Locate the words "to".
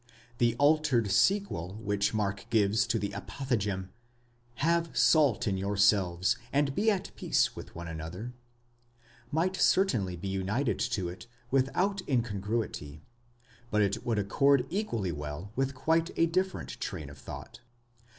2.87-2.97, 10.79-11.07